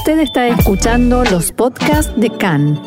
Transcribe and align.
Usted 0.00 0.20
está 0.20 0.48
escuchando 0.48 1.24
los 1.24 1.52
podcasts 1.52 2.18
de 2.18 2.30
CAN. 2.30 2.80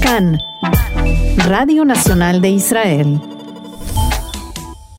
CAN, 0.00 0.38
Radio 1.48 1.84
Nacional 1.84 2.40
de 2.40 2.50
Israel. 2.50 3.20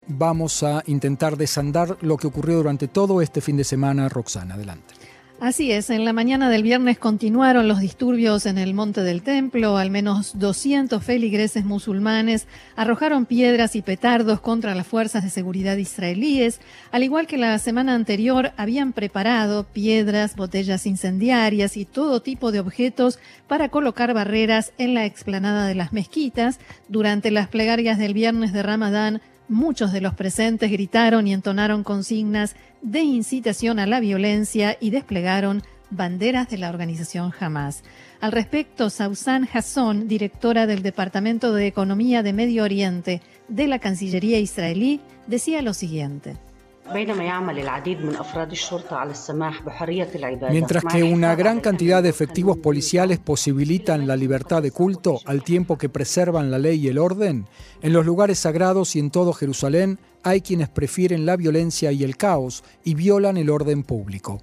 Vamos 0.06 0.64
a 0.64 0.84
intentar 0.86 1.38
desandar 1.38 1.96
lo 2.02 2.18
que 2.18 2.28
ocurrió 2.28 2.58
durante 2.58 2.90
todo 2.90 3.22
este 3.22 3.40
fin 3.40 3.56
de 3.56 3.64
semana. 3.64 4.10
Roxana, 4.10 4.56
adelante. 4.56 4.96
Así 5.42 5.72
es, 5.72 5.90
en 5.90 6.06
la 6.06 6.14
mañana 6.14 6.52
del 6.52 6.62
viernes 6.62 7.00
continuaron 7.00 7.68
los 7.68 7.80
disturbios 7.80 8.46
en 8.46 8.60
el 8.60 8.76
Monte 8.76 9.02
del 9.02 9.24
Templo. 9.24 9.78
Al 9.78 9.90
menos 9.90 10.38
200 10.38 11.04
feligreses 11.04 11.66
musulmanes 11.66 12.46
arrojaron 12.76 13.26
piedras 13.26 13.76
y 13.76 13.82
petardos 13.82 14.40
contra 14.40 14.76
las 14.76 14.86
fuerzas 14.86 15.24
de 15.24 15.32
seguridad 15.32 15.78
israelíes. 15.78 16.62
Al 16.92 17.02
igual 17.02 17.26
que 17.26 17.40
la 17.40 17.58
semana 17.58 17.96
anterior, 17.96 18.52
habían 18.56 18.94
preparado 18.94 19.64
piedras, 19.64 20.36
botellas 20.36 20.86
incendiarias 20.86 21.76
y 21.76 21.86
todo 21.86 22.22
tipo 22.22 22.52
de 22.52 22.60
objetos 22.60 23.18
para 23.48 23.70
colocar 23.70 24.14
barreras 24.14 24.74
en 24.78 24.94
la 24.94 25.08
explanada 25.08 25.66
de 25.66 25.74
las 25.74 25.92
mezquitas. 25.92 26.60
Durante 26.88 27.32
las 27.32 27.48
plegarias 27.48 27.98
del 27.98 28.14
viernes 28.14 28.54
de 28.54 28.62
Ramadán, 28.62 29.24
Muchos 29.52 29.92
de 29.92 30.00
los 30.00 30.14
presentes 30.14 30.72
gritaron 30.72 31.28
y 31.28 31.34
entonaron 31.34 31.84
consignas 31.84 32.56
de 32.82 33.02
incitación 33.02 33.80
a 33.80 33.86
la 33.86 34.00
violencia 34.00 34.78
y 34.80 34.92
desplegaron 34.92 35.62
banderas 35.90 36.50
de 36.50 36.58
la 36.58 36.70
organización 36.70 37.34
Hamas. 37.38 37.84
Al 38.22 38.32
respecto, 38.32 38.90
Sausan 38.90 39.50
Hasson, 39.54 40.08
directora 40.08 40.68
del 40.68 40.84
Departamento 40.84 41.54
de 41.54 41.68
Economía 41.68 42.24
de 42.24 42.32
Medio 42.32 42.64
Oriente 42.64 43.22
de 43.50 43.68
la 43.68 43.80
Cancillería 43.80 44.40
israelí, 44.40 45.02
decía 45.28 45.62
lo 45.62 45.74
siguiente. 45.74 46.38
Mientras 50.52 50.84
que 50.84 51.04
una 51.04 51.36
gran 51.36 51.60
cantidad 51.60 52.04
de 52.04 52.10
efectivos 52.10 52.58
policiales 52.58 53.20
posibilitan 53.20 54.08
la 54.08 54.16
libertad 54.16 54.62
de 54.62 54.72
culto 54.72 55.20
al 55.26 55.44
tiempo 55.44 55.78
que 55.78 55.90
preservan 55.90 56.52
la 56.52 56.60
ley 56.60 56.80
y 56.80 56.88
el 56.88 56.98
orden, 56.98 57.48
en 57.82 57.94
los 57.94 58.06
lugares 58.06 58.40
sagrados 58.40 58.96
y 58.96 59.00
en 59.00 59.12
todo 59.12 59.34
Jerusalén 59.34 60.00
hay 60.24 60.42
quienes 60.42 60.70
prefieren 60.70 61.26
la 61.26 61.36
violencia 61.36 61.92
y 61.92 62.04
el 62.04 62.18
caos 62.18 62.64
y 62.84 62.94
violan 62.96 63.38
el 63.38 63.50
orden 63.50 63.84
público. 63.84 64.42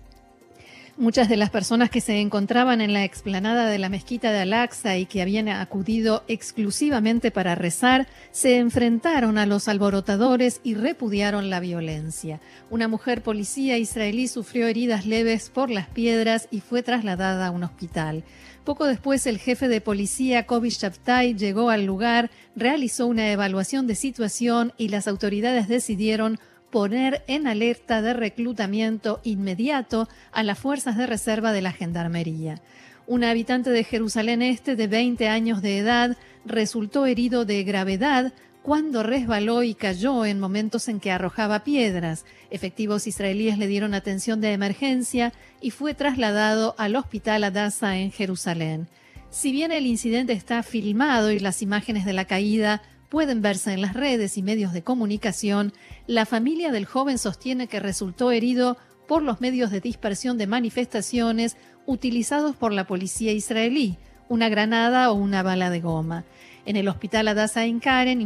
Muchas 0.99 1.29
de 1.29 1.37
las 1.37 1.51
personas 1.51 1.91
que 1.91 2.01
se 2.01 2.21
encontraban 2.21 2.81
en 2.81 2.93
la 2.93 3.05
explanada 3.05 3.71
de 3.71 3.79
la 3.79 3.89
mezquita 3.89 4.33
de 4.33 4.41
Al-Aqsa 4.41 4.99
y 4.99 5.07
que 5.07 5.23
habían 5.23 5.49
acudido 5.49 6.25
exclusivamente 6.27 7.31
para 7.31 7.55
rezar, 7.55 8.09
se 8.33 8.59
enfrentaron 8.59 9.39
a 9.39 9.47
los 9.47 9.69
alborotadores 9.69 10.61
y 10.65 10.75
repudiaron 10.75 11.51
la 11.51 11.61
violencia. 11.61 12.41
Una 12.69 12.89
mujer 12.89 13.23
policía 13.23 13.79
israelí 13.79 14.27
sufrió 14.27 14.67
heridas 14.67 15.07
leves 15.07 15.51
por 15.51 15.71
las 15.71 15.87
piedras 15.87 16.49
y 16.51 16.63
fue 16.63 16.83
trasladada 16.83 17.47
a 17.47 17.53
un 17.53 17.63
hospital. 17.63 18.25
Poco 18.65 18.85
después, 18.85 19.25
el 19.29 19.39
jefe 19.39 19.69
de 19.69 19.81
policía, 19.81 20.47
Kobi 20.47 20.71
Shabtai, 20.71 21.37
llegó 21.37 21.71
al 21.71 21.85
lugar, 21.87 22.29
realizó 22.57 23.07
una 23.07 23.31
evaluación 23.31 23.87
de 23.87 23.95
situación 23.95 24.73
y 24.77 24.89
las 24.89 25.07
autoridades 25.07 25.69
decidieron 25.69 26.41
poner 26.71 27.25
en 27.27 27.47
alerta 27.47 28.03
de 28.03 28.13
reclutamiento 28.13 29.21
inmediato 29.25 30.09
a 30.33 30.43
las 30.43 30.59
fuerzas 30.59 30.97
de 30.97 31.07
reserva 31.07 31.53
de 31.53 31.63
la 31.63 31.73
Gendarmería. 31.73 32.61
Un 33.07 33.25
habitante 33.25 33.71
de 33.71 33.85
Jerusalén 33.85 34.43
Este 34.43 34.77
de 34.77 34.87
20 34.87 35.29
años 35.29 35.63
de 35.63 35.79
edad 35.79 36.17
resultó 36.45 37.07
herido 37.07 37.45
de 37.45 37.65
gravedad 37.65 38.35
cuando 38.63 39.03
resbaló 39.03 39.63
y 39.63 39.75
cayó 39.75 40.27
en 40.27 40.39
momentos 40.39 40.89
en 40.89 41.01
que 41.01 41.11
arrojaba 41.11 41.65
piedras. 41.65 42.27
Efectivos 42.51 43.07
israelíes 43.07 43.57
le 43.57 43.67
dieron 43.67 43.95
atención 43.95 44.43
de 44.43 44.53
emergencia 44.53 45.33
y 45.63 45.71
fue 45.71 45.95
trasladado 45.95 46.75
al 46.77 46.97
hospital 46.97 47.45
Adasa 47.45 47.97
en 47.97 48.13
Jerusalén. 48.13 48.89
Si 49.31 49.53
bien 49.53 49.73
el 49.73 49.87
incidente 49.87 50.35
está 50.35 50.63
filmado 50.63 51.31
y 51.31 51.39
las 51.39 51.63
imágenes 51.63 52.05
de 52.05 52.13
la 52.13 52.27
caída 52.27 52.83
pueden 53.09 53.43
verse 53.43 53.73
en 53.73 53.81
las 53.81 53.95
redes 53.95 54.37
y 54.37 54.43
medios 54.43 54.73
de 54.73 54.83
comunicación, 54.83 55.73
la 56.07 56.27
familia 56.27 56.73
del 56.73 56.87
joven 56.87 57.19
sostiene 57.19 57.67
que 57.67 57.81
resultó 57.81 58.31
herido 58.31 58.77
por 59.07 59.23
los 59.23 59.41
medios 59.41 59.71
de 59.71 59.81
dispersión 59.81 60.37
de 60.39 60.47
manifestaciones 60.47 61.57
utilizados 61.87 62.55
por 62.55 62.73
la 62.73 62.87
policía 62.87 63.33
israelí, 63.33 63.97
una 64.29 64.49
granada 64.51 65.11
o 65.11 65.15
una 65.15 65.43
bala 65.43 65.71
de 65.71 65.81
goma. 65.81 66.25
En 66.67 66.77
el 66.77 66.89
hospital 66.89 67.29
Adasa 67.29 67.65
en 67.65 67.81
Karen, 67.81 68.21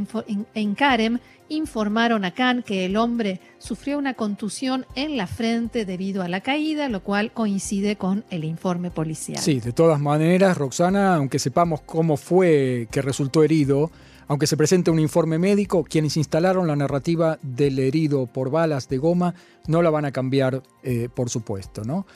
informaron 1.48 2.24
a 2.24 2.32
Khan 2.32 2.64
que 2.64 2.84
el 2.84 2.96
hombre 2.96 3.40
sufrió 3.58 3.98
una 3.98 4.14
contusión 4.14 4.84
en 4.96 5.16
la 5.16 5.28
frente 5.28 5.84
debido 5.84 6.24
a 6.24 6.28
la 6.28 6.40
caída, 6.40 6.88
lo 6.88 7.04
cual 7.04 7.30
coincide 7.30 7.94
con 7.94 8.24
el 8.30 8.42
informe 8.42 8.90
policial. 8.90 9.38
Sí, 9.38 9.60
de 9.60 9.72
todas 9.72 10.00
maneras, 10.00 10.58
Roxana, 10.58 11.14
aunque 11.14 11.38
sepamos 11.38 11.82
cómo 11.82 12.16
fue 12.16 12.88
que 12.90 13.00
resultó 13.00 13.44
herido, 13.44 13.92
aunque 14.28 14.46
se 14.46 14.56
presente 14.56 14.90
un 14.90 14.98
informe 14.98 15.38
médico, 15.38 15.84
quienes 15.84 16.16
instalaron 16.16 16.66
la 16.66 16.76
narrativa 16.76 17.38
del 17.42 17.78
herido 17.78 18.26
por 18.26 18.50
balas 18.50 18.88
de 18.88 18.98
goma 18.98 19.34
no 19.66 19.82
la 19.82 19.90
van 19.90 20.04
a 20.04 20.12
cambiar, 20.12 20.62
eh, 20.82 21.08
por 21.14 21.30
supuesto. 21.30 21.82
¿no? 21.84 22.06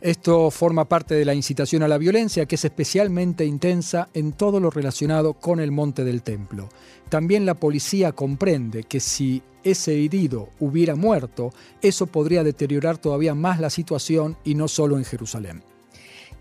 Esto 0.00 0.50
forma 0.50 0.84
parte 0.86 1.14
de 1.14 1.24
la 1.24 1.34
incitación 1.34 1.82
a 1.82 1.88
la 1.88 1.98
violencia, 1.98 2.46
que 2.46 2.56
es 2.56 2.64
especialmente 2.64 3.46
intensa 3.46 4.08
en 4.12 4.32
todo 4.32 4.60
lo 4.60 4.70
relacionado 4.70 5.32
con 5.34 5.60
el 5.60 5.70
monte 5.70 6.04
del 6.04 6.22
templo. 6.22 6.68
También 7.08 7.46
la 7.46 7.54
policía 7.54 8.12
comprende 8.12 8.82
que 8.82 9.00
si 9.00 9.42
ese 9.62 10.04
herido 10.04 10.50
hubiera 10.60 10.94
muerto, 10.94 11.52
eso 11.80 12.06
podría 12.06 12.44
deteriorar 12.44 12.98
todavía 12.98 13.34
más 13.34 13.60
la 13.60 13.70
situación 13.70 14.36
y 14.44 14.54
no 14.54 14.68
solo 14.68 14.98
en 14.98 15.04
Jerusalén. 15.04 15.62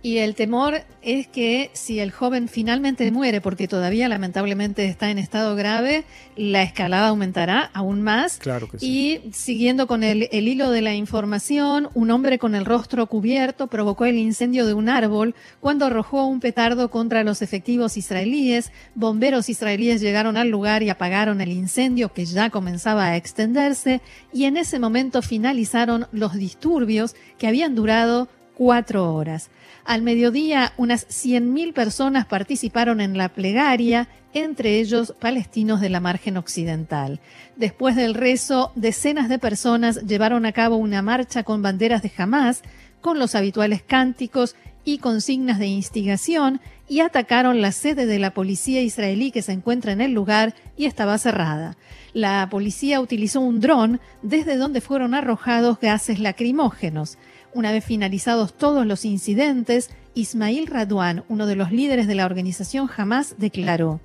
Y 0.05 0.17
el 0.17 0.35
temor 0.35 0.81
es 1.01 1.27
que 1.27 1.69
si 1.71 2.01
el 2.01 2.11
joven 2.11 2.49
finalmente 2.49 3.09
muere, 3.09 3.39
porque 3.39 3.69
todavía 3.69 4.09
lamentablemente 4.09 4.83
está 4.85 5.09
en 5.09 5.17
estado 5.17 5.55
grave, 5.55 6.03
la 6.35 6.61
escalada 6.61 7.07
aumentará 7.07 7.71
aún 7.73 8.01
más. 8.01 8.35
Claro 8.35 8.67
que 8.67 8.79
sí. 8.79 8.85
Y 8.85 9.31
siguiendo 9.31 9.87
con 9.87 10.03
el, 10.03 10.27
el, 10.33 10.49
hilo 10.49 10.71
de 10.71 10.81
la 10.81 10.93
información, 10.93 11.87
un 11.93 12.11
hombre 12.11 12.37
con 12.37 12.53
el 12.53 12.65
rostro 12.65 13.07
cubierto 13.07 13.67
provocó 13.67 14.03
el 14.03 14.17
incendio 14.17 14.65
de 14.65 14.73
un 14.73 14.89
árbol 14.89 15.35
cuando 15.61 15.85
arrojó 15.85 16.27
un 16.27 16.41
petardo 16.41 16.91
contra 16.91 17.23
los 17.23 17.41
efectivos 17.41 17.95
israelíes. 17.95 18.73
Bomberos 18.95 19.47
israelíes 19.47 20.01
llegaron 20.01 20.35
al 20.35 20.49
lugar 20.49 20.83
y 20.83 20.89
apagaron 20.89 21.39
el 21.39 21.53
incendio 21.53 22.11
que 22.11 22.25
ya 22.25 22.49
comenzaba 22.49 23.05
a 23.05 23.15
extenderse 23.15 24.01
y 24.33 24.43
en 24.43 24.57
ese 24.57 24.79
momento 24.79 25.21
finalizaron 25.21 26.07
los 26.11 26.33
disturbios 26.33 27.15
que 27.37 27.47
habían 27.47 27.73
durado 27.73 28.27
cuatro 28.55 29.13
horas. 29.13 29.49
Al 29.85 30.01
mediodía, 30.01 30.73
unas 30.77 31.07
100.000 31.07 31.73
personas 31.73 32.25
participaron 32.25 33.01
en 33.01 33.17
la 33.17 33.29
plegaria, 33.29 34.07
entre 34.33 34.79
ellos 34.79 35.13
palestinos 35.19 35.81
de 35.81 35.89
la 35.89 35.99
margen 35.99 36.37
occidental. 36.37 37.19
Después 37.55 37.95
del 37.95 38.13
rezo, 38.13 38.71
decenas 38.75 39.29
de 39.29 39.39
personas 39.39 40.01
llevaron 40.05 40.45
a 40.45 40.53
cabo 40.53 40.77
una 40.77 41.01
marcha 41.01 41.43
con 41.43 41.61
banderas 41.61 42.01
de 42.01 42.11
Hamas, 42.17 42.63
con 43.01 43.19
los 43.19 43.35
habituales 43.35 43.83
cánticos 43.83 44.55
y 44.85 44.97
consignas 44.97 45.59
de 45.59 45.67
instigación, 45.67 46.61
y 46.87 46.99
atacaron 46.99 47.61
la 47.61 47.71
sede 47.71 48.05
de 48.05 48.19
la 48.19 48.33
policía 48.33 48.81
israelí 48.81 49.31
que 49.31 49.41
se 49.41 49.51
encuentra 49.51 49.91
en 49.91 50.01
el 50.01 50.13
lugar 50.13 50.53
y 50.77 50.85
estaba 50.85 51.17
cerrada. 51.17 51.77
La 52.13 52.47
policía 52.49 53.01
utilizó 53.01 53.41
un 53.41 53.59
dron 53.59 53.99
desde 54.21 54.57
donde 54.57 54.81
fueron 54.81 55.13
arrojados 55.13 55.79
gases 55.79 56.19
lacrimógenos. 56.19 57.17
Una 57.55 57.71
vez 57.71 57.85
finalizados 57.85 58.53
todos 58.53 58.85
los 58.85 59.05
incidentes, 59.05 59.91
Ismail 60.15 60.67
Radwan, 60.67 61.23
uno 61.29 61.45
de 61.45 61.55
los 61.55 61.71
líderes 61.71 62.07
de 62.07 62.15
la 62.15 62.25
organización 62.25 62.89
Hamas, 62.95 63.35
declaró. 63.37 63.99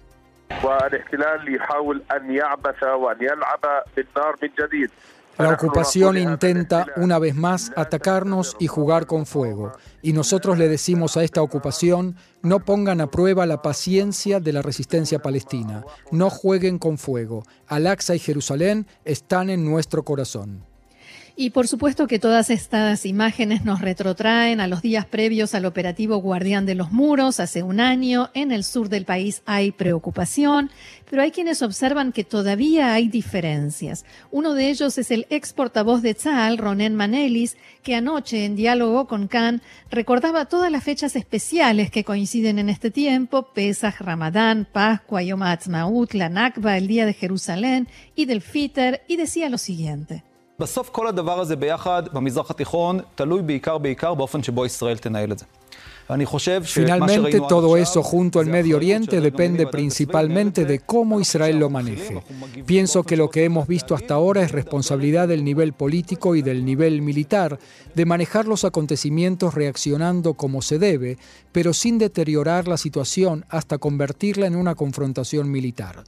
La 5.38 5.50
ocupación 5.50 6.18
intenta 6.18 6.86
una 6.96 7.18
vez 7.18 7.34
más 7.36 7.72
atacarnos 7.76 8.56
y 8.58 8.66
jugar 8.66 9.06
con 9.06 9.24
fuego. 9.24 9.72
Y 10.02 10.12
nosotros 10.12 10.58
le 10.58 10.68
decimos 10.68 11.16
a 11.16 11.22
esta 11.22 11.42
ocupación, 11.42 12.16
no 12.42 12.60
pongan 12.60 13.00
a 13.00 13.06
prueba 13.06 13.46
la 13.46 13.62
paciencia 13.62 14.40
de 14.40 14.52
la 14.52 14.62
resistencia 14.62 15.20
palestina, 15.20 15.84
no 16.10 16.28
jueguen 16.28 16.78
con 16.78 16.98
fuego. 16.98 17.44
Al-Aqsa 17.66 18.14
y 18.14 18.18
Jerusalén 18.18 18.86
están 19.04 19.48
en 19.48 19.64
nuestro 19.64 20.02
corazón. 20.02 20.67
Y 21.40 21.50
por 21.50 21.68
supuesto 21.68 22.08
que 22.08 22.18
todas 22.18 22.50
estas 22.50 23.06
imágenes 23.06 23.64
nos 23.64 23.80
retrotraen 23.80 24.58
a 24.58 24.66
los 24.66 24.82
días 24.82 25.06
previos 25.06 25.54
al 25.54 25.66
operativo 25.66 26.16
Guardián 26.16 26.66
de 26.66 26.74
los 26.74 26.90
Muros. 26.90 27.38
Hace 27.38 27.62
un 27.62 27.78
año 27.78 28.28
en 28.34 28.50
el 28.50 28.64
sur 28.64 28.88
del 28.88 29.04
país 29.04 29.42
hay 29.46 29.70
preocupación, 29.70 30.68
pero 31.08 31.22
hay 31.22 31.30
quienes 31.30 31.62
observan 31.62 32.10
que 32.10 32.24
todavía 32.24 32.92
hay 32.92 33.06
diferencias. 33.06 34.04
Uno 34.32 34.54
de 34.54 34.68
ellos 34.68 34.98
es 34.98 35.12
el 35.12 35.28
ex 35.30 35.52
portavoz 35.52 36.02
de 36.02 36.14
Tzal, 36.14 36.58
Ronen 36.58 36.96
Manelis, 36.96 37.56
que 37.84 37.94
anoche 37.94 38.44
en 38.44 38.56
diálogo 38.56 39.06
con 39.06 39.28
Khan 39.28 39.62
recordaba 39.92 40.46
todas 40.46 40.72
las 40.72 40.82
fechas 40.82 41.14
especiales 41.14 41.92
que 41.92 42.02
coinciden 42.02 42.58
en 42.58 42.68
este 42.68 42.90
tiempo, 42.90 43.52
Pesach, 43.54 44.00
Ramadán, 44.00 44.66
Pascua, 44.72 45.22
Yom 45.22 45.44
Ha'atzmaut, 45.44 46.14
la 46.14 46.30
Nakba, 46.30 46.76
el 46.76 46.88
Día 46.88 47.06
de 47.06 47.14
Jerusalén 47.14 47.86
y 48.16 48.24
del 48.24 48.42
Fiter, 48.42 49.02
y 49.06 49.14
decía 49.14 49.48
lo 49.48 49.58
siguiente. 49.58 50.24
בסוף 50.59 50.89
כל 50.89 51.07
הדבר 51.07 51.39
הזה 51.39 51.55
ביחד 51.55 52.03
במזרח 52.13 52.51
התיכון 52.51 52.99
תלוי 53.15 53.41
בעיקר 53.41 53.77
בעיקר 53.77 54.13
באופן 54.13 54.43
שבו 54.43 54.65
ישראל 54.65 54.97
תנהל 54.97 55.31
את 55.31 55.39
זה. 55.39 55.45
Finalmente, 56.65 57.39
todo 57.47 57.77
eso 57.77 58.03
junto 58.03 58.39
al 58.39 58.47
Medio 58.47 58.75
Oriente 58.75 59.21
depende 59.21 59.67
principalmente 59.67 60.65
de 60.65 60.79
cómo 60.79 61.21
Israel 61.21 61.59
lo 61.59 61.69
maneje. 61.69 62.21
Pienso 62.65 63.03
que 63.03 63.15
lo 63.15 63.29
que 63.29 63.45
hemos 63.45 63.67
visto 63.67 63.95
hasta 63.95 64.15
ahora 64.15 64.41
es 64.43 64.51
responsabilidad 64.51 65.29
del 65.29 65.43
nivel 65.43 65.73
político 65.73 66.35
y 66.35 66.41
del 66.41 66.65
nivel 66.65 67.01
militar 67.01 67.57
de 67.95 68.05
manejar 68.05 68.47
los 68.47 68.65
acontecimientos 68.65 69.53
reaccionando 69.53 70.33
como 70.33 70.61
se 70.61 70.77
debe, 70.77 71.17
pero 71.51 71.73
sin 71.73 71.97
deteriorar 71.97 72.67
la 72.67 72.77
situación 72.77 73.45
hasta 73.49 73.77
convertirla 73.77 74.45
en 74.45 74.57
una 74.57 74.75
confrontación 74.75 75.49
militar. 75.49 76.03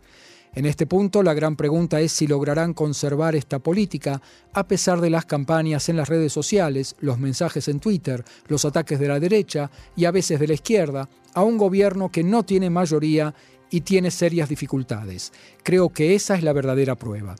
En 0.55 0.67
este 0.67 0.87
punto, 0.87 1.23
la 1.23 1.33
gran 1.33 1.55
pregunta 1.55 2.01
es 2.01 2.11
si 2.13 2.27
lograrán 2.27 2.75
conservar 2.75 3.37
esta 3.37 3.61
política 3.61 4.21
a 4.53 4.67
pesar 4.67 5.01
de 5.01 5.11
las 5.11 5.25
campañas 5.25 5.89
en 5.89 5.97
las 5.97 6.09
redes 6.09 6.33
sociales, 6.33 6.97
los 7.01 7.19
mensajes 7.19 7.69
en 7.69 7.79
Twitter, 7.79 8.25
los 8.49 8.65
ataques 8.65 8.99
de 8.99 9.09
la 9.09 9.21
derecha 9.21 9.71
y 9.95 10.07
a 10.07 10.11
veces 10.11 10.41
de 10.41 10.49
la 10.49 10.55
izquierda, 10.55 11.09
a 11.35 11.45
un 11.45 11.57
gobierno 11.57 12.11
que 12.11 12.25
no 12.25 12.43
tiene 12.43 12.69
mayoría 12.69 13.33
y 13.71 13.83
tiene 13.83 14.11
serias 14.11 14.49
dificultades. 14.49 15.33
Creo 15.63 15.91
que 15.91 16.17
esa 16.17 16.35
es 16.35 16.43
la 16.43 16.53
verdadera 16.53 16.97
prueba. 16.97 17.37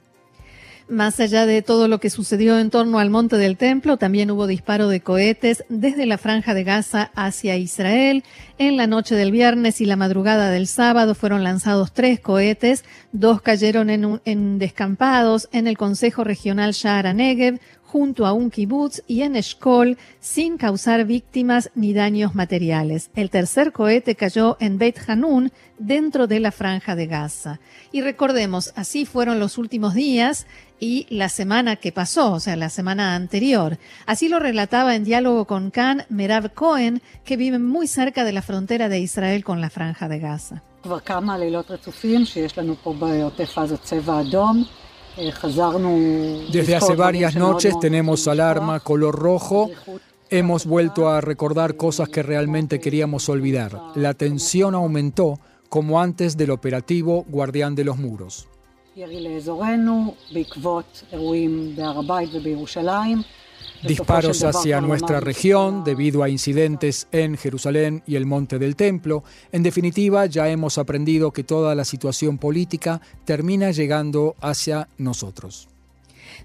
Más 0.91 1.21
allá 1.21 1.45
de 1.45 1.61
todo 1.61 1.87
lo 1.87 2.01
que 2.01 2.09
sucedió 2.09 2.59
en 2.59 2.69
torno 2.69 2.99
al 2.99 3.09
monte 3.09 3.37
del 3.37 3.55
templo, 3.55 3.95
también 3.95 4.29
hubo 4.29 4.45
disparo 4.45 4.89
de 4.89 4.99
cohetes 4.99 5.63
desde 5.69 6.05
la 6.05 6.17
franja 6.17 6.53
de 6.53 6.65
Gaza 6.65 7.11
hacia 7.15 7.55
Israel. 7.55 8.25
En 8.57 8.75
la 8.75 8.87
noche 8.87 9.15
del 9.15 9.31
viernes 9.31 9.79
y 9.79 9.85
la 9.85 9.95
madrugada 9.95 10.49
del 10.51 10.67
sábado 10.67 11.15
fueron 11.15 11.45
lanzados 11.45 11.93
tres 11.93 12.19
cohetes, 12.19 12.83
dos 13.13 13.41
cayeron 13.41 13.89
en, 13.89 14.19
en 14.25 14.59
descampados 14.59 15.47
en 15.53 15.67
el 15.67 15.77
Consejo 15.77 16.25
Regional 16.25 16.73
Shahara 16.73 17.13
Negev, 17.13 17.61
junto 17.91 18.25
a 18.25 18.31
un 18.31 18.49
kibutz 18.49 19.01
y 19.05 19.21
en 19.23 19.35
Eshkol 19.35 19.97
sin 20.21 20.57
causar 20.57 21.03
víctimas 21.03 21.71
ni 21.75 21.93
daños 21.93 22.35
materiales. 22.35 23.09
El 23.15 23.29
tercer 23.29 23.73
cohete 23.73 24.15
cayó 24.15 24.55
en 24.61 24.77
Beit 24.77 24.97
Hanun, 25.09 25.51
dentro 25.77 26.27
de 26.27 26.39
la 26.39 26.51
franja 26.51 26.95
de 26.95 27.07
Gaza. 27.07 27.59
Y 27.91 28.01
recordemos, 28.01 28.71
así 28.75 29.05
fueron 29.05 29.39
los 29.39 29.57
últimos 29.57 29.93
días 29.93 30.47
y 30.79 31.05
la 31.09 31.27
semana 31.27 31.75
que 31.75 31.91
pasó, 31.91 32.31
o 32.31 32.39
sea, 32.39 32.55
la 32.55 32.69
semana 32.69 33.15
anterior. 33.15 33.77
Así 34.05 34.29
lo 34.29 34.39
relataba 34.39 34.95
en 34.95 35.03
diálogo 35.03 35.45
con 35.45 35.69
Khan 35.69 36.05
Merav 36.07 36.53
Cohen, 36.53 37.01
que 37.25 37.35
vive 37.35 37.59
muy 37.59 37.87
cerca 37.87 38.23
de 38.23 38.31
la 38.31 38.41
frontera 38.41 38.87
de 38.87 38.99
Israel 38.99 39.43
con 39.43 39.59
la 39.59 39.69
franja 39.69 40.07
de 40.07 40.19
Gaza. 40.19 40.63
Desde 45.17 46.75
hace 46.75 46.95
varias 46.95 47.35
noches 47.35 47.79
tenemos 47.79 48.27
alarma 48.27 48.79
color 48.79 49.15
rojo. 49.15 49.69
Hemos 50.29 50.65
vuelto 50.65 51.09
a 51.09 51.21
recordar 51.21 51.75
cosas 51.75 52.09
que 52.09 52.23
realmente 52.23 52.79
queríamos 52.79 53.27
olvidar. 53.29 53.77
La 53.95 54.13
tensión 54.13 54.75
aumentó 54.75 55.39
como 55.69 56.01
antes 56.01 56.37
del 56.37 56.51
operativo 56.51 57.25
Guardián 57.27 57.75
de 57.75 57.83
los 57.83 57.97
Muros 57.97 58.47
disparos 63.83 64.43
hacia 64.43 64.81
nuestra 64.81 65.19
región 65.19 65.83
debido 65.83 66.23
a 66.23 66.29
incidentes 66.29 67.07
en 67.11 67.37
Jerusalén 67.37 68.03
y 68.05 68.15
el 68.15 68.25
Monte 68.25 68.59
del 68.59 68.75
Templo. 68.75 69.23
En 69.51 69.63
definitiva, 69.63 70.25
ya 70.25 70.49
hemos 70.49 70.77
aprendido 70.77 71.31
que 71.31 71.43
toda 71.43 71.75
la 71.75 71.85
situación 71.85 72.37
política 72.37 73.01
termina 73.25 73.71
llegando 73.71 74.35
hacia 74.41 74.87
nosotros. 74.97 75.67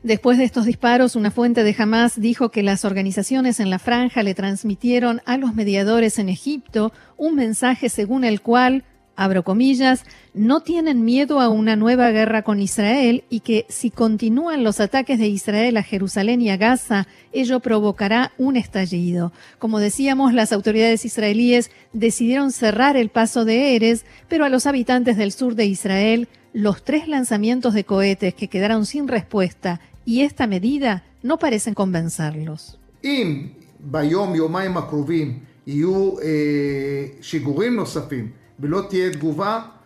Después 0.02 0.38
de 0.38 0.44
estos 0.44 0.66
disparos, 0.66 1.16
una 1.16 1.30
fuente 1.30 1.64
de 1.64 1.74
Hamas 1.76 2.20
dijo 2.20 2.50
que 2.50 2.62
las 2.62 2.84
organizaciones 2.84 3.60
en 3.60 3.70
la 3.70 3.78
franja 3.78 4.22
le 4.22 4.34
transmitieron 4.34 5.22
a 5.24 5.36
los 5.36 5.54
mediadores 5.54 6.18
en 6.18 6.28
Egipto 6.28 6.92
un 7.16 7.34
mensaje 7.34 7.88
según 7.88 8.24
el 8.24 8.40
cual 8.40 8.84
abro 9.16 9.42
comillas, 9.42 10.04
no 10.34 10.60
tienen 10.60 11.04
miedo 11.04 11.40
a 11.40 11.48
una 11.48 11.74
nueva 11.74 12.10
guerra 12.10 12.42
con 12.42 12.60
Israel 12.60 13.24
y 13.30 13.40
que 13.40 13.66
si 13.68 13.90
continúan 13.90 14.62
los 14.62 14.78
ataques 14.78 15.18
de 15.18 15.26
Israel 15.26 15.76
a 15.78 15.82
Jerusalén 15.82 16.42
y 16.42 16.50
a 16.50 16.56
Gaza, 16.56 17.08
ello 17.32 17.60
provocará 17.60 18.32
un 18.38 18.56
estallido. 18.56 19.32
Como 19.58 19.80
decíamos, 19.80 20.34
las 20.34 20.52
autoridades 20.52 21.04
israelíes 21.04 21.70
decidieron 21.92 22.52
cerrar 22.52 22.96
el 22.96 23.08
paso 23.08 23.44
de 23.44 23.74
Eres, 23.74 24.04
pero 24.28 24.44
a 24.44 24.48
los 24.48 24.66
habitantes 24.66 25.16
del 25.16 25.32
sur 25.32 25.54
de 25.54 25.66
Israel, 25.66 26.28
los 26.52 26.84
tres 26.84 27.08
lanzamientos 27.08 27.74
de 27.74 27.84
cohetes 27.84 28.34
que 28.34 28.48
quedaron 28.48 28.86
sin 28.86 29.08
respuesta 29.08 29.80
y 30.04 30.20
esta 30.22 30.46
medida 30.46 31.04
no 31.22 31.38
parecen 31.38 31.74
convencerlos. 31.74 32.78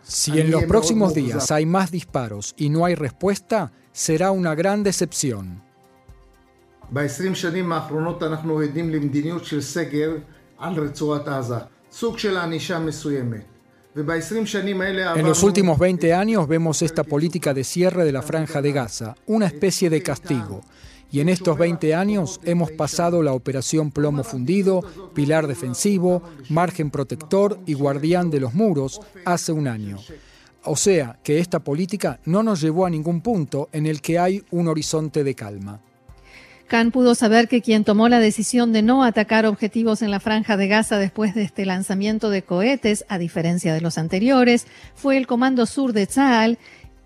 Si 0.03 0.39
en 0.39 0.51
los 0.51 0.63
próximos 0.63 1.13
días 1.13 1.51
hay 1.51 1.65
más 1.65 1.91
disparos 1.91 2.53
y 2.57 2.69
no 2.69 2.85
hay 2.85 2.95
respuesta, 2.95 3.71
será 3.91 4.31
una 4.31 4.55
gran 4.55 4.83
decepción. 4.83 5.61
En 15.15 15.25
los 15.25 15.43
últimos 15.43 15.79
20 15.79 16.13
años 16.13 16.47
vemos 16.47 16.81
esta 16.81 17.03
política 17.03 17.53
de 17.53 17.63
cierre 17.65 18.05
de 18.05 18.11
la 18.13 18.21
franja 18.21 18.61
de 18.61 18.71
Gaza, 18.71 19.15
una 19.25 19.47
especie 19.47 19.89
de 19.89 20.01
castigo. 20.01 20.61
Y 21.11 21.19
en 21.19 21.29
estos 21.29 21.57
20 21.57 21.93
años 21.93 22.39
hemos 22.43 22.71
pasado 22.71 23.21
la 23.21 23.33
operación 23.33 23.91
plomo 23.91 24.23
fundido, 24.23 24.81
pilar 25.13 25.47
defensivo, 25.47 26.23
margen 26.49 26.89
protector 26.89 27.59
y 27.65 27.73
guardián 27.73 28.29
de 28.29 28.39
los 28.39 28.53
muros 28.53 29.01
hace 29.25 29.51
un 29.51 29.67
año. 29.67 29.97
O 30.63 30.75
sea 30.75 31.19
que 31.23 31.39
esta 31.39 31.59
política 31.59 32.19
no 32.25 32.43
nos 32.43 32.61
llevó 32.61 32.85
a 32.85 32.89
ningún 32.89 33.21
punto 33.21 33.69
en 33.73 33.87
el 33.87 34.01
que 34.01 34.19
hay 34.19 34.43
un 34.51 34.67
horizonte 34.67 35.23
de 35.23 35.35
calma. 35.35 35.81
Khan 36.71 36.91
pudo 36.91 37.15
saber 37.15 37.49
que 37.49 37.61
quien 37.61 37.83
tomó 37.83 38.07
la 38.07 38.21
decisión 38.21 38.71
de 38.71 38.81
no 38.81 39.03
atacar 39.03 39.45
objetivos 39.45 40.01
en 40.01 40.09
la 40.09 40.21
franja 40.21 40.55
de 40.55 40.69
Gaza 40.69 40.97
después 40.97 41.35
de 41.35 41.43
este 41.43 41.65
lanzamiento 41.65 42.29
de 42.29 42.43
cohetes, 42.43 43.03
a 43.09 43.17
diferencia 43.17 43.73
de 43.73 43.81
los 43.81 43.97
anteriores, 43.97 44.67
fue 44.95 45.17
el 45.17 45.27
Comando 45.27 45.65
Sur 45.65 45.91
de 45.91 46.07
Tzal, 46.07 46.57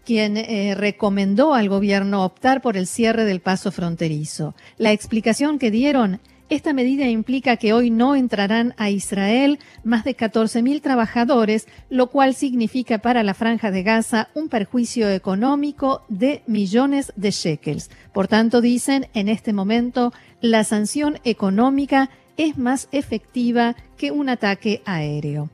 quien 0.06 0.38
eh, 0.38 0.76
recomendó 0.76 1.54
al 1.54 1.68
gobierno 1.68 2.24
optar 2.24 2.62
por 2.62 2.78
el 2.78 2.88
cierre 2.88 3.26
del 3.26 3.42
paso 3.42 3.72
fronterizo. 3.72 4.56
La 4.78 4.92
explicación 4.92 5.60
que 5.60 5.72
dieron 5.72 6.20
esta 6.48 6.74
medida 6.74 7.08
implica 7.08 7.58
que 7.58 7.74
hoy 7.74 7.90
no 7.90 8.16
entrarán 8.16 8.76
a 8.78 8.92
Israel 8.92 9.58
más 9.84 10.04
de 10.04 10.16
14.000 10.16 10.80
trabajadores, 10.80 11.68
lo 11.90 12.12
cual 12.12 12.36
significa 12.36 13.00
para 13.00 13.24
la 13.24 13.34
franja 13.34 13.72
de 13.72 13.82
Gaza 13.82 14.30
un 14.36 14.48
perjuicio 14.48 15.10
económico 15.10 16.04
de 16.08 16.44
millones 16.46 17.12
de 17.16 17.32
shekels. 17.32 17.90
Por 18.14 18.28
tanto, 18.28 18.62
dicen, 18.62 19.08
en 19.16 19.28
este 19.28 19.54
momento 19.54 20.14
la 20.40 20.64
sanción 20.64 21.18
económica 21.24 22.12
es 22.38 22.60
más 22.60 22.90
efectiva 22.92 23.76
que 23.98 24.12
un 24.12 24.30
ataque 24.30 24.84
aéreo. 24.86 25.50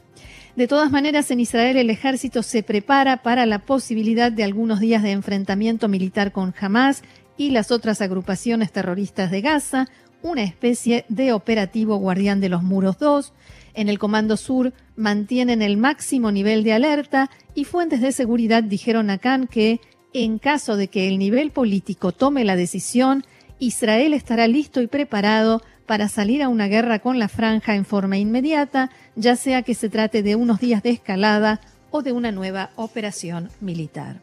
De 0.56 0.68
todas 0.68 0.92
maneras, 0.92 1.32
en 1.32 1.40
Israel 1.40 1.78
el 1.78 1.90
ejército 1.90 2.44
se 2.44 2.62
prepara 2.62 3.24
para 3.24 3.46
la 3.46 3.60
posibilidad 3.60 4.32
de 4.32 4.44
algunos 4.44 4.82
días 4.82 5.02
de 5.02 5.12
enfrentamiento 5.12 5.88
militar 5.88 6.34
con 6.34 6.54
Hamas 6.60 7.04
y 7.38 7.52
las 7.52 7.72
otras 7.72 8.02
agrupaciones 8.02 8.72
terroristas 8.74 9.32
de 9.32 9.40
Gaza, 9.40 9.88
una 10.22 10.44
especie 10.44 11.06
de 11.08 11.32
operativo 11.32 11.96
guardián 11.96 12.42
de 12.42 12.50
los 12.50 12.64
muros 12.64 13.00
2. 13.00 13.34
En 13.76 13.88
el 13.88 13.98
Comando 13.98 14.36
Sur 14.36 14.74
mantienen 14.98 15.62
el 15.62 15.78
máximo 15.78 16.34
nivel 16.34 16.66
de 16.66 16.74
alerta 16.74 17.30
y 17.56 17.64
fuentes 17.64 18.02
de 18.02 18.12
seguridad 18.12 18.62
dijeron 18.62 19.10
a 19.10 19.20
Khan 19.20 19.48
que, 19.48 19.80
en 20.14 20.38
caso 20.38 20.76
de 20.76 20.90
que 20.90 21.08
el 21.08 21.18
nivel 21.18 21.52
político 21.52 22.12
tome 22.12 22.44
la 22.44 22.58
decisión, 22.58 23.24
Israel 23.58 24.14
estará 24.14 24.48
listo 24.48 24.82
y 24.82 24.88
preparado 24.88 25.62
para 25.92 26.08
salir 26.08 26.42
a 26.42 26.48
una 26.48 26.70
guerra 26.70 27.00
con 27.00 27.20
la 27.20 27.28
franja 27.28 27.76
en 27.76 27.84
forma 27.84 28.18
inmediata, 28.18 28.92
ya 29.18 29.36
sea 29.36 29.62
que 29.62 29.74
se 29.74 29.90
trate 29.90 30.24
de 30.24 30.38
unos 30.38 30.62
días 30.62 30.82
de 30.84 30.92
escalada 30.92 31.60
o 31.90 32.02
de 32.02 32.14
una 32.14 32.32
nueva 32.32 32.70
operación 32.78 33.50
militar. 33.60 34.22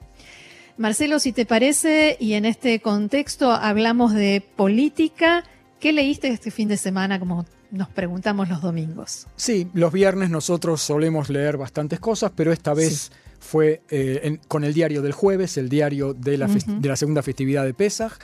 Marcelo, 0.78 1.18
si 1.18 1.32
te 1.32 1.44
parece, 1.44 2.16
y 2.20 2.32
en 2.32 2.46
este 2.46 2.80
contexto 2.80 3.52
hablamos 3.52 4.14
de 4.14 4.42
política, 4.56 5.44
¿qué 5.78 5.92
leíste 5.92 6.28
este 6.28 6.50
fin 6.50 6.68
de 6.68 6.78
semana 6.78 7.18
como 7.18 7.44
nos 7.70 7.90
preguntamos 7.90 8.48
los 8.48 8.62
domingos? 8.62 9.26
Sí, 9.36 9.68
los 9.74 9.92
viernes 9.92 10.30
nosotros 10.30 10.80
solemos 10.80 11.28
leer 11.28 11.58
bastantes 11.58 12.00
cosas, 12.00 12.32
pero 12.34 12.50
esta 12.50 12.72
vez 12.72 13.12
fue 13.40 13.82
eh, 13.90 14.38
con 14.48 14.64
el 14.64 14.72
diario 14.72 15.02
del 15.02 15.12
jueves, 15.12 15.58
el 15.58 15.68
diario 15.68 16.14
de 16.14 16.38
la, 16.38 16.46
de 16.46 16.88
la 16.88 16.96
segunda 16.96 17.22
festividad 17.22 17.66
de 17.66 17.74
Pesach. 17.74 18.14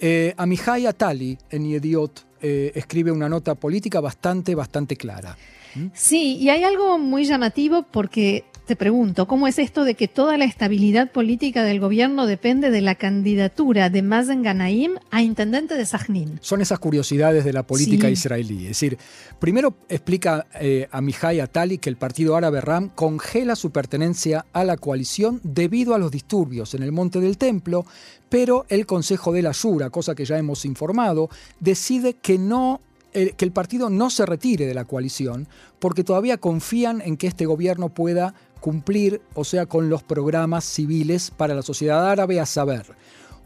Eh, 0.00 0.34
Amihai 0.36 0.86
Atali, 0.86 1.38
en 1.50 1.64
Idiot, 1.64 2.27
eh, 2.42 2.72
escribe 2.74 3.10
una 3.12 3.28
nota 3.28 3.54
política 3.54 4.00
bastante, 4.00 4.54
bastante 4.54 4.96
clara. 4.96 5.36
¿Mm? 5.74 5.86
Sí, 5.94 6.36
y 6.36 6.50
hay 6.50 6.64
algo 6.64 6.98
muy 6.98 7.24
llamativo 7.24 7.84
porque 7.90 8.44
te 8.68 8.76
pregunto, 8.76 9.26
¿cómo 9.26 9.48
es 9.48 9.58
esto 9.58 9.84
de 9.84 9.94
que 9.94 10.08
toda 10.08 10.36
la 10.36 10.44
estabilidad 10.44 11.10
política 11.10 11.64
del 11.64 11.80
gobierno 11.80 12.26
depende 12.26 12.70
de 12.70 12.82
la 12.82 12.96
candidatura 12.96 13.88
de 13.88 14.02
Mazen 14.02 14.42
Ganaim 14.42 14.96
a 15.10 15.22
intendente 15.22 15.74
de 15.74 15.86
Sajnín? 15.86 16.38
Son 16.42 16.60
esas 16.60 16.78
curiosidades 16.78 17.44
de 17.44 17.54
la 17.54 17.62
política 17.62 18.08
Sí. 18.08 18.12
israelí. 18.12 18.64
Es 18.64 18.68
decir, 18.68 18.98
primero 19.38 19.74
explica 19.88 20.46
eh, 20.60 20.86
a 20.92 21.00
Mihai 21.00 21.40
Atali 21.40 21.78
que 21.78 21.88
el 21.88 21.96
partido 21.96 22.36
árabe 22.36 22.60
Ram 22.60 22.90
congela 22.94 23.56
su 23.56 23.70
pertenencia 23.70 24.44
a 24.52 24.64
la 24.64 24.76
coalición 24.76 25.40
debido 25.42 25.94
a 25.94 25.98
los 25.98 26.10
disturbios 26.10 26.74
en 26.74 26.82
el 26.82 26.92
Monte 26.92 27.20
del 27.20 27.38
Templo, 27.38 27.86
pero 28.28 28.66
el 28.68 28.84
Consejo 28.84 29.32
de 29.32 29.40
la 29.40 29.52
Shura, 29.52 29.88
cosa 29.88 30.14
que 30.14 30.26
ya 30.26 30.36
hemos 30.36 30.66
informado, 30.66 31.30
decide 31.58 32.12
que 32.12 32.36
no 32.36 32.82
eh, 33.14 33.32
que 33.38 33.46
el 33.46 33.52
partido 33.52 33.88
no 33.88 34.10
se 34.10 34.26
retire 34.26 34.66
de 34.66 34.74
la 34.74 34.84
coalición 34.84 35.48
porque 35.78 36.04
todavía 36.04 36.36
confían 36.36 37.00
en 37.00 37.16
que 37.16 37.26
este 37.26 37.46
gobierno 37.46 37.88
pueda 37.88 38.34
cumplir, 38.60 39.20
o 39.34 39.44
sea, 39.44 39.66
con 39.66 39.88
los 39.88 40.02
programas 40.02 40.64
civiles 40.64 41.30
para 41.30 41.54
la 41.54 41.62
sociedad 41.62 42.08
árabe, 42.10 42.40
a 42.40 42.46
saber, 42.46 42.86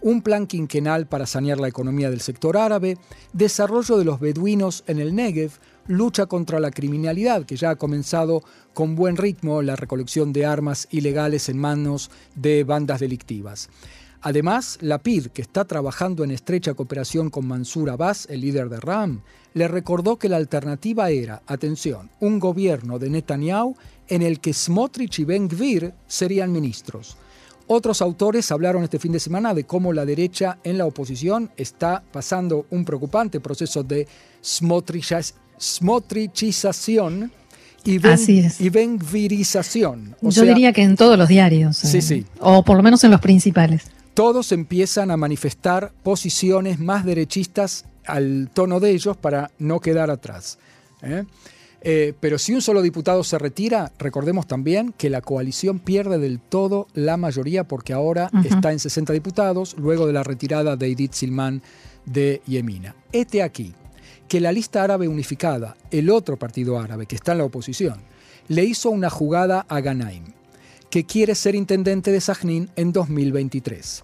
un 0.01 0.23
plan 0.23 0.47
quinquenal 0.47 1.07
para 1.07 1.27
sanear 1.27 1.61
la 1.61 1.69
economía 1.69 2.11
del 2.11 2.21
sector 2.21 2.57
árabe, 2.57 2.99
desarrollo 3.33 3.97
de 3.97 4.05
los 4.05 4.21
beduinos 4.21 4.85
en 4.87 4.99
el 4.99 5.15
Negev, 5.15 5.53
lucha 5.87 6.27
contra 6.27 6.61
la 6.61 6.71
criminalidad, 6.71 7.45
que 7.45 7.57
ya 7.57 7.71
ha 7.71 7.77
comenzado 7.77 8.43
con 8.75 8.95
buen 8.95 9.17
ritmo 9.17 9.63
la 9.63 9.77
recolección 9.77 10.33
de 10.33 10.47
armas 10.47 10.89
ilegales 10.91 11.49
en 11.49 11.59
manos 11.59 12.11
de 12.35 12.65
bandas 12.65 13.01
delictivas. 13.01 13.69
Además, 14.23 14.79
la 14.81 14.99
PID, 14.99 15.27
que 15.27 15.43
está 15.43 15.65
trabajando 15.65 16.23
en 16.23 16.31
estrecha 16.31 16.75
cooperación 16.75 17.29
con 17.29 17.45
Mansur 17.47 17.91
Abbas, 17.91 18.29
el 18.31 18.41
líder 18.41 18.69
de 18.69 18.79
RAM, 18.79 19.23
le 19.55 19.67
recordó 19.67 20.17
que 20.17 20.29
la 20.29 20.37
alternativa 20.37 21.11
era, 21.11 21.43
atención, 21.47 22.09
un 22.21 22.39
gobierno 22.39 23.01
de 23.01 23.11
Netanyahu 23.11 23.75
en 24.09 24.23
el 24.23 24.39
que 24.39 24.55
Smotrich 24.55 25.19
y 25.19 25.25
Ben 25.25 25.49
Gvir 25.49 25.93
serían 26.07 26.53
ministros. 26.53 27.17
Otros 27.67 28.01
autores 28.01 28.53
hablaron 28.53 28.85
este 28.85 29.01
fin 29.01 29.11
de 29.13 29.21
semana 29.21 29.55
de 29.55 29.65
cómo 29.65 29.93
la 29.93 30.05
derecha 30.05 30.59
en 30.63 30.79
la 30.79 30.87
oposición 30.87 31.51
está 31.57 32.05
pasando 32.13 32.67
un 32.71 32.85
preocupante 32.85 33.41
proceso 33.41 33.83
de 33.83 34.07
smotrichización 35.59 37.33
y 37.85 37.99
ben, 37.99 38.13
Así 38.13 38.39
es. 38.39 38.61
y 38.61 38.69
Yo 40.31 40.31
sea, 40.31 40.55
diría 40.55 40.73
que 40.73 40.83
en 40.83 40.95
todos 40.97 41.19
los 41.19 41.29
diarios. 41.29 41.77
Sí, 41.77 41.99
eh, 41.99 42.03
sí. 42.03 42.25
O 42.39 42.65
por 42.65 42.77
lo 42.77 42.83
menos 42.85 43.03
en 43.03 43.11
los 43.11 43.21
principales. 43.21 43.87
Todos 44.15 44.53
empiezan 44.53 45.11
a 45.11 45.17
manifestar 45.17 45.93
posiciones 46.03 46.79
más 46.79 47.05
derechistas 47.05 47.87
al 48.07 48.51
tono 48.53 48.81
de 48.81 48.91
ellos 48.91 49.17
para 49.17 49.51
no 49.59 49.81
quedar 49.81 50.11
atrás. 50.11 50.59
¿eh? 51.03 51.25
Eh, 51.83 52.15
pero 52.21 52.39
si 52.39 52.55
un 52.55 52.63
solo 52.63 52.83
diputado 52.83 53.25
se 53.25 53.39
retira, 53.39 53.93
recordemos 53.99 54.47
también 54.47 54.95
que 54.97 55.11
la 55.11 55.21
coalición 55.21 55.79
pierde 55.81 56.19
del 56.19 56.41
todo 56.41 56.87
la 56.95 57.17
mayoría 57.17 57.65
porque 57.65 57.93
ahora 57.93 58.31
está 58.45 58.73
en 58.73 58.79
60 58.79 59.13
diputados 59.13 59.77
luego 59.79 60.07
de 60.07 60.13
la 60.13 60.23
retirada 60.23 60.77
de 60.77 60.87
Edith 60.87 61.13
Silman 61.13 61.63
de 62.07 62.43
Yemina. 62.47 62.95
Este 63.13 63.43
aquí 63.43 63.75
que 64.29 64.41
la 64.41 64.53
lista 64.53 64.83
árabe 64.83 65.09
unificada, 65.09 65.77
el 65.91 66.09
otro 66.09 66.39
partido 66.39 66.79
árabe 66.79 67.07
que 67.07 67.17
está 67.17 67.33
en 67.33 67.39
la 67.39 67.45
oposición, 67.45 68.01
le 68.49 68.65
hizo 68.65 68.89
una 68.89 69.11
jugada 69.11 69.67
a 69.69 69.81
Ganaim 69.81 70.25
que 70.93 71.05
quiere 71.05 71.35
ser 71.35 71.55
intendente 71.55 72.13
de 72.13 72.21
Sajnín 72.21 72.69
en 72.77 72.93
2023. 72.93 74.03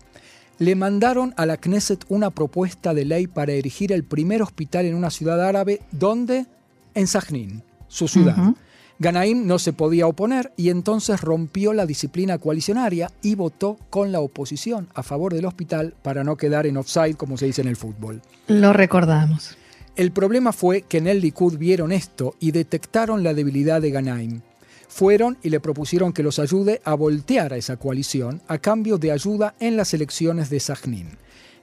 Le 0.59 0.75
mandaron 0.75 1.35
a 1.37 1.45
la 1.45 1.59
Knesset 1.59 2.03
una 2.09 2.31
propuesta 2.31 2.95
de 2.95 3.05
ley 3.05 3.27
para 3.27 3.53
erigir 3.53 3.93
el 3.93 4.05
primer 4.05 4.41
hospital 4.41 4.87
en 4.87 4.95
una 4.95 5.11
ciudad 5.11 5.47
árabe, 5.47 5.83
donde 5.93 6.47
En 6.95 7.07
Sajnín, 7.07 7.63
su 7.89 8.09
ciudad. 8.09 8.39
Ujú. 8.39 8.57
Ganaim 9.01 9.47
no 9.47 9.59
se 9.59 9.75
podía 9.75 10.07
oponer 10.07 10.55
y 10.57 10.71
entonces 10.71 11.21
rompió 11.21 11.75
la 11.75 11.85
disciplina 11.85 12.39
coalicionaria 12.39 13.13
y 13.21 13.35
votó 13.35 13.77
con 13.91 14.11
la 14.11 14.21
oposición 14.21 14.89
a 14.95 15.03
favor 15.03 15.35
del 15.35 15.45
hospital 15.45 15.95
para 16.01 16.25
no 16.25 16.39
quedar 16.39 16.67
en 16.67 16.79
offside, 16.79 17.17
como 17.17 17.37
se 17.37 17.45
dice 17.45 17.61
en 17.61 17.69
el 17.69 17.77
fútbol. 17.77 18.23
Lo 18.47 18.73
recordamos. 18.73 19.59
El 19.95 20.11
problema 20.11 20.53
fue 20.53 20.83
que 20.83 20.97
en 20.97 21.07
el 21.07 21.21
Likud 21.21 21.59
vieron 21.59 21.93
esto 21.93 22.35
y 22.41 22.53
detectaron 22.53 23.23
la 23.23 23.35
debilidad 23.35 23.83
de 23.83 23.91
Ganaim. 23.91 24.41
Fueron 24.89 25.39
y 25.43 25.51
le 25.51 25.61
propusieron 25.61 26.13
que 26.13 26.23
los 26.23 26.39
ayude 26.39 26.81
a 26.85 26.95
voltear 26.95 27.53
a 27.53 27.57
esa 27.57 27.77
coalición 27.77 28.41
a 28.49 28.59
cambio 28.59 28.99
de 28.99 29.13
ayuda 29.13 29.55
en 29.61 29.77
las 29.77 29.95
elecciones 29.95 30.51
de 30.51 30.61
Sajnín. 30.61 31.19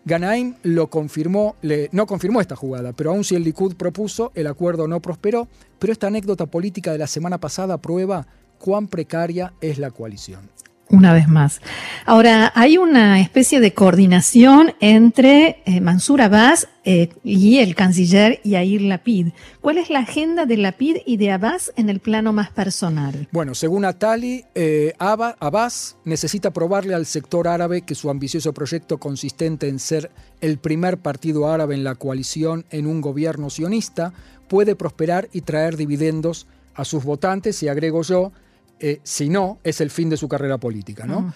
Ganaim 0.06 0.56
lo 0.62 0.88
confirmó, 0.92 1.56
le- 1.64 1.90
no 1.92 2.06
confirmó 2.06 2.40
esta 2.40 2.56
jugada, 2.56 2.94
pero 2.94 3.10
aun 3.10 3.24
si 3.24 3.34
el 3.36 3.44
Likud 3.44 3.76
propuso, 3.76 4.32
el 4.36 4.46
acuerdo 4.46 4.88
no 4.88 5.02
prosperó, 5.02 5.48
pero 5.80 5.92
esta 5.92 6.08
anécdota 6.08 6.46
política 6.46 6.92
de 6.92 7.00
la 7.00 7.08
semana 7.08 7.40
pasada 7.40 7.80
prueba 7.80 8.28
cuán 8.60 8.88
precaria 8.88 9.54
es 9.62 9.80
la 9.80 9.90
coalición. 9.90 10.50
Una 10.88 11.14
vez 11.14 11.28
más. 11.28 11.62
Ahora, 12.06 12.52
hay 12.54 12.78
una 12.78 13.20
especie 13.20 13.60
de 13.60 13.74
coordinación 13.74 14.74
entre 14.80 15.64
eh, 15.66 15.82
Mansur 15.82 16.22
Abbas 16.22 16.68
eh, 16.84 17.10
y 17.24 17.58
el 17.58 17.74
canciller 17.74 18.40
Yair 18.44 18.84
Lapid. 18.84 19.30
¿Cuál 19.62 19.80
es 19.80 19.90
la 19.90 20.00
agenda 20.00 20.46
de 20.46 20.58
Lapid 20.58 20.98
y 21.08 21.18
de 21.18 21.32
Abbas 21.32 21.74
en 21.76 21.90
el 21.90 22.00
plano 22.02 22.34
más 22.34 22.52
personal? 22.52 23.28
Bueno, 23.32 23.56
según 23.56 23.84
Atali, 23.84 24.46
eh, 24.54 24.94
Abba- 25.00 25.36
Abbas 25.40 25.98
necesita 26.06 26.52
probarle 26.52 26.94
al 26.94 27.08
sector 27.08 27.48
árabe 27.48 27.82
que 27.82 27.96
su 27.96 28.12
ambicioso 28.12 28.54
proyecto 28.54 29.00
consistente 29.00 29.68
en 29.68 29.80
ser 29.80 30.12
el 30.40 30.60
primer 30.60 31.00
partido 31.00 31.52
árabe 31.52 31.74
en 31.74 31.84
la 31.84 31.96
coalición 31.96 32.64
en 32.70 32.86
un 32.86 33.02
gobierno 33.02 33.50
sionista 33.50 34.14
puede 34.48 34.76
prosperar 34.76 35.30
y 35.34 35.42
traer 35.42 35.78
dividendos 35.78 36.46
a 36.76 36.86
sus 36.86 37.04
votantes 37.04 37.64
y 37.64 37.70
agrego 37.70 38.04
yo, 38.04 38.32
eh, 38.80 39.00
si 39.04 39.30
no, 39.30 39.60
es 39.64 39.82
el 39.82 39.90
fin 39.90 40.10
de 40.10 40.18
su 40.18 40.28
carrera 40.28 40.58
política. 40.58 41.06
¿no? 41.06 41.34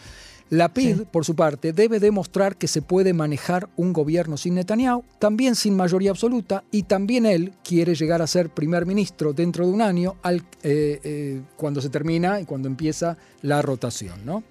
La 0.51 0.73
PID, 0.73 0.95
Sí. 0.97 1.03
por 1.11 1.25
su 1.25 1.35
parte, 1.35 1.73
debe 1.73 1.99
demostrar 1.99 2.55
que 2.57 2.67
se 2.67 2.81
puede 2.81 3.13
manejar 3.13 3.69
un 3.75 3.93
gobierno 3.93 4.35
sin 4.35 4.55
Netanyahu, 4.55 5.03
también 5.19 5.53
sin 5.55 5.75
mayoría 5.75 6.09
absoluta, 6.09 6.63
y 6.71 6.83
también 6.83 7.27
él 7.27 7.53
quiere 7.63 7.93
llegar 7.93 8.23
a 8.23 8.25
ser 8.27 8.49
primer 8.49 8.87
ministro 8.87 9.33
dentro 9.33 9.67
de 9.67 9.71
un 9.73 9.81
año 9.83 10.15
al- 10.23 10.43
eh, 10.63 10.99
eh, 11.03 11.41
cuando 11.55 11.81
se 11.81 11.89
termina 11.89 12.41
y 12.41 12.45
cuando 12.45 12.67
empieza 12.67 13.15
la 13.43 13.61
rotación. 13.61 14.25
¿no? 14.25 14.43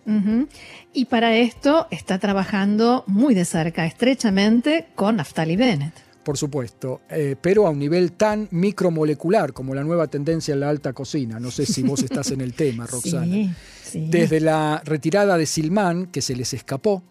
Y 0.92 1.06
para 1.06 1.36
esto 1.36 1.88
está 1.90 2.20
trabajando 2.20 3.02
muy 3.08 3.34
de 3.34 3.44
cerca, 3.44 3.84
estrechamente, 3.84 4.86
con 4.94 5.16
Naftali 5.16 5.56
Bennett. 5.56 5.94
Por 6.28 6.36
supuesto, 6.36 7.00
eh, 7.08 7.36
pero 7.40 7.66
a 7.66 7.70
un 7.70 7.78
nivel 7.78 8.12
tan 8.12 8.48
micromolecular 8.50 9.54
como 9.54 9.74
la 9.74 9.82
nueva 9.82 10.08
tendencia 10.08 10.52
en 10.52 10.60
la 10.60 10.68
alta 10.68 10.92
cocina. 10.92 11.40
No 11.40 11.50
sé 11.50 11.64
si 11.64 11.82
vos 11.82 12.02
estás 12.02 12.32
en 12.32 12.42
el 12.42 12.52
tema, 12.52 12.86
Roxana. 12.86 13.24
Sí, 13.24 13.50
sí. 13.82 14.08
Desde 14.10 14.38
la 14.38 14.82
retirada 14.84 15.38
de 15.38 15.46
Silman, 15.46 16.08
que 16.08 16.20
se 16.20 16.36
les 16.36 16.52
escapó, 16.52 17.02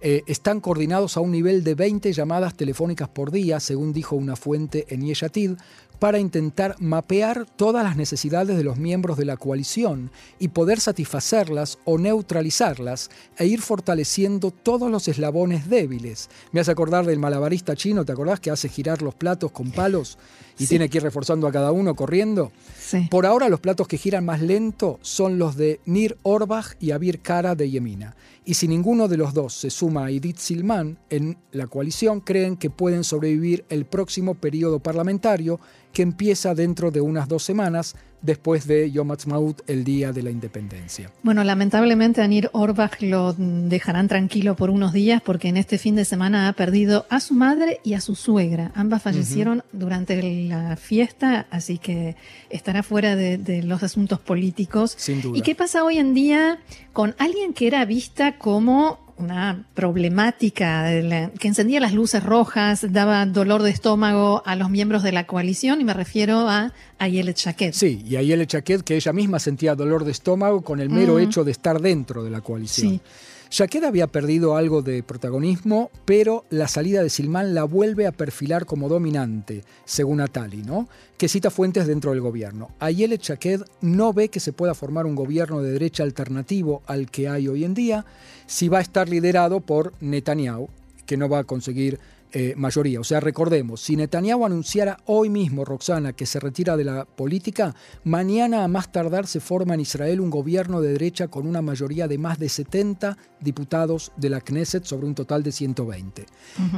eh, 0.00 0.22
están 0.26 0.58
coordinados 0.58 1.16
a 1.16 1.20
un 1.20 1.30
nivel 1.30 1.62
de 1.62 1.76
20 1.76 2.12
llamadas 2.12 2.56
telefónicas 2.56 3.08
por 3.08 3.30
día, 3.30 3.60
según 3.60 3.92
dijo 3.92 4.16
una 4.16 4.34
fuente 4.34 4.84
en 4.88 5.06
Yeshatid, 5.06 5.52
para 5.98 6.18
intentar 6.18 6.76
mapear 6.78 7.46
todas 7.56 7.82
las 7.84 7.96
necesidades 7.96 8.56
de 8.56 8.64
los 8.64 8.76
miembros 8.76 9.16
de 9.16 9.24
la 9.24 9.36
coalición 9.36 10.10
y 10.38 10.48
poder 10.48 10.80
satisfacerlas 10.80 11.78
o 11.84 11.98
neutralizarlas 11.98 13.10
e 13.38 13.46
ir 13.46 13.60
fortaleciendo 13.60 14.50
todos 14.50 14.90
los 14.90 15.08
eslabones 15.08 15.68
débiles. 15.68 16.28
Me 16.52 16.60
hace 16.60 16.70
acordar 16.70 17.06
del 17.06 17.18
malabarista 17.18 17.74
chino, 17.76 18.04
¿te 18.04 18.12
acordás 18.12 18.40
que 18.40 18.50
hace 18.50 18.68
girar 18.68 19.02
los 19.02 19.14
platos 19.14 19.52
con 19.52 19.70
palos 19.70 20.18
y 20.58 20.64
Sí. 20.64 20.68
tiene 20.70 20.88
que 20.88 20.98
ir 20.98 21.04
reforzando 21.04 21.46
a 21.46 21.52
cada 21.52 21.72
uno 21.72 21.94
corriendo? 21.94 22.52
Sí. 22.78 23.08
Por 23.10 23.26
ahora 23.26 23.48
los 23.48 23.60
platos 23.60 23.88
que 23.88 23.98
giran 23.98 24.24
más 24.24 24.40
lento 24.42 24.98
son 25.02 25.38
los 25.38 25.56
de 25.56 25.80
Nir 25.86 26.16
Orbach 26.22 26.76
y 26.80 26.90
Abir 26.90 27.20
Kara 27.20 27.54
de 27.54 27.70
Yemina. 27.70 28.16
Y 28.44 28.54
si 28.54 28.68
ninguno 28.68 29.08
de 29.08 29.16
los 29.16 29.34
dos 29.34 29.54
se 29.54 29.70
suma 29.70 30.06
a 30.06 30.10
Edith 30.10 30.38
Silman 30.38 30.98
en 31.10 31.36
la 31.50 31.66
coalición, 31.66 32.20
creen 32.20 32.56
que 32.56 32.70
pueden 32.70 33.02
sobrevivir 33.02 33.64
el 33.70 33.86
próximo 33.86 34.34
periodo 34.36 34.78
parlamentario 34.78 35.58
que 35.96 36.02
empieza 36.02 36.54
dentro 36.54 36.90
de 36.90 37.00
unas 37.00 37.26
dos 37.26 37.42
semanas 37.42 37.96
después 38.20 38.66
de 38.66 38.90
Yom 38.90 39.10
Ha'atzmaut, 39.12 39.62
el 39.66 39.82
Día 39.82 40.12
de 40.12 40.22
la 40.22 40.30
Independencia. 40.30 41.10
Bueno, 41.22 41.42
lamentablemente 41.42 42.20
a 42.20 42.28
Nir 42.28 42.50
Orbach 42.52 43.00
lo 43.00 43.32
dejarán 43.32 44.06
tranquilo 44.06 44.56
por 44.56 44.68
unos 44.68 44.92
días 44.92 45.22
porque 45.24 45.48
en 45.48 45.56
este 45.56 45.78
fin 45.78 45.96
de 45.96 46.04
semana 46.04 46.48
ha 46.48 46.52
perdido 46.52 47.06
a 47.08 47.20
su 47.20 47.32
madre 47.32 47.80
y 47.82 47.94
a 47.94 48.02
su 48.02 48.14
suegra. 48.14 48.72
Ambas 48.74 49.04
fallecieron 49.04 49.62
durante 49.72 50.22
la 50.22 50.76
fiesta, 50.76 51.46
así 51.50 51.78
que 51.78 52.14
estará 52.50 52.82
fuera 52.82 53.16
de, 53.16 53.38
de 53.38 53.62
los 53.62 53.82
asuntos 53.82 54.20
políticos. 54.20 54.94
Sin 54.98 55.22
duda. 55.22 55.38
¿Y 55.38 55.40
qué 55.40 55.54
pasa 55.54 55.82
hoy 55.82 55.96
en 55.96 56.12
día 56.12 56.58
con 56.92 57.14
alguien 57.16 57.54
que 57.54 57.68
era 57.68 57.86
vista 57.86 58.36
como 58.36 59.05
una 59.18 59.64
problemática 59.74 60.90
la- 61.02 61.30
que 61.30 61.48
encendía 61.48 61.80
las 61.80 61.92
luces 61.94 62.22
rojas, 62.22 62.86
daba 62.92 63.24
dolor 63.26 63.62
de 63.62 63.70
estómago 63.70 64.42
a 64.46 64.56
los 64.56 64.70
miembros 64.70 65.02
de 65.02 65.12
la 65.12 65.26
coalición? 65.26 65.80
Y 65.80 65.84
me 65.84 65.94
refiero 65.94 66.48
a 66.48 66.72
Ayelet 66.98 67.36
Shaked. 67.36 67.72
Sí, 67.72 68.02
y 68.06 68.16
el 68.16 68.46
Chaquet 68.46 68.82
que 68.82 68.96
ella 68.96 69.12
misma 69.12 69.38
sentía 69.38 69.74
dolor 69.74 70.04
de 70.04 70.12
estómago 70.12 70.62
con 70.62 70.80
el 70.80 70.90
mero 70.90 71.14
Mm. 71.14 71.20
hecho 71.20 71.44
de 71.44 71.52
estar 71.52 71.80
dentro 71.80 72.22
de 72.24 72.30
la 72.30 72.40
coalición. 72.40 72.90
Sí. 72.92 73.00
Jaqued 73.50 73.84
había 73.84 74.08
perdido 74.08 74.56
algo 74.56 74.82
de 74.82 75.02
protagonismo, 75.02 75.90
pero 76.04 76.44
la 76.50 76.68
salida 76.68 77.02
de 77.02 77.10
Silman 77.10 77.54
la 77.54 77.64
vuelve 77.64 78.06
a 78.06 78.12
perfilar 78.12 78.66
como 78.66 78.88
dominante, 78.88 79.64
según 79.84 80.20
Atali, 80.20 80.62
¿no? 80.62 80.88
que 81.16 81.28
cita 81.28 81.50
fuentes 81.50 81.86
dentro 81.86 82.10
del 82.10 82.20
gobierno. 82.20 82.70
Ayelet 82.80 83.24
Jaqued 83.24 83.62
no 83.80 84.12
ve 84.12 84.28
que 84.28 84.40
se 84.40 84.52
pueda 84.52 84.74
formar 84.74 85.06
un 85.06 85.14
gobierno 85.14 85.62
de 85.62 85.72
derecha 85.72 86.02
alternativo 86.02 86.82
al 86.86 87.10
que 87.10 87.28
hay 87.28 87.48
hoy 87.48 87.64
en 87.64 87.74
día 87.74 88.04
si 88.46 88.68
va 88.68 88.78
a 88.78 88.82
estar 88.82 89.08
liderado 89.08 89.60
por 89.60 89.92
Netanyahu, 90.00 90.68
que 91.06 91.16
no 91.16 91.28
va 91.28 91.38
a 91.40 91.44
conseguir 91.44 91.98
eh, 92.32 92.54
mayoría. 92.56 93.00
O 93.00 93.04
sea, 93.04 93.20
recordemos, 93.20 93.80
si 93.80 93.96
Netanyahu 93.96 94.44
anunciara 94.44 94.98
hoy 95.06 95.28
mismo, 95.28 95.64
Roxana, 95.64 96.12
que 96.12 96.26
se 96.26 96.40
retira 96.40 96.76
de 96.76 96.84
la 96.84 97.04
política, 97.04 97.74
mañana 98.04 98.64
a 98.64 98.68
más 98.68 98.90
tardar 98.90 99.26
se 99.26 99.40
forma 99.40 99.74
en 99.74 99.80
Israel 99.80 100.20
un 100.20 100.30
gobierno 100.30 100.80
de 100.80 100.92
derecha 100.92 101.28
con 101.28 101.46
una 101.46 101.62
mayoría 101.62 102.08
de 102.08 102.18
más 102.18 102.38
de 102.38 102.48
70 102.48 103.16
diputados 103.40 104.12
de 104.16 104.30
la 104.30 104.40
Knesset 104.40 104.84
sobre 104.84 105.06
un 105.06 105.14
total 105.14 105.42
de 105.42 105.52
120. 105.52 106.26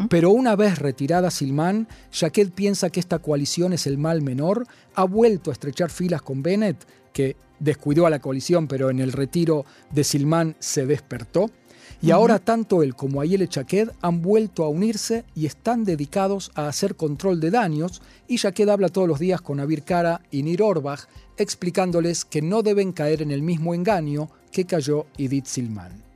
Pero 0.08 0.30
una 0.30 0.54
vez 0.56 0.78
retirada 0.78 1.30
Silman, 1.30 1.88
Jaqued 2.12 2.50
piensa 2.50 2.90
que 2.90 3.00
esta 3.00 3.18
coalición 3.18 3.72
es 3.72 3.86
el 3.86 3.98
mal 3.98 4.22
menor, 4.22 4.66
ha 4.94 5.04
vuelto 5.04 5.50
a 5.50 5.54
estrechar 5.54 5.90
filas 5.90 6.22
con 6.22 6.42
Bennett, 6.42 6.86
que 7.12 7.36
descuidó 7.58 8.06
a 8.06 8.10
la 8.10 8.20
coalición, 8.20 8.68
pero 8.68 8.90
en 8.90 9.00
el 9.00 9.12
retiro 9.12 9.64
de 9.90 10.04
Silman 10.04 10.56
se 10.58 10.86
despertó. 10.86 11.50
Y 12.00 12.12
ahora 12.12 12.38
tanto 12.38 12.84
él 12.84 12.94
como 12.94 13.20
Ayel 13.20 13.48
Chaqued 13.48 13.90
han 14.00 14.22
vuelto 14.22 14.64
a 14.64 14.68
unirse 14.68 15.24
y 15.34 15.46
están 15.46 15.84
dedicados 15.84 16.52
a 16.54 16.68
hacer 16.68 16.94
control 16.94 17.40
de 17.40 17.50
daños 17.50 18.02
y 18.28 18.38
Chaqued 18.38 18.68
habla 18.68 18.88
todos 18.88 19.08
los 19.08 19.18
días 19.18 19.40
con 19.40 19.58
Abir 19.58 19.82
Kara 19.82 20.20
y 20.30 20.44
Nir 20.44 20.62
Orbach 20.62 21.06
explicándoles 21.36 22.24
que 22.24 22.40
no 22.40 22.62
deben 22.62 22.92
caer 22.92 23.22
en 23.22 23.32
el 23.32 23.42
mismo 23.42 23.74
engaño 23.74 24.30
que 24.52 24.64
cayó 24.64 25.06
Edith 25.18 25.46
Silman. 25.46 26.07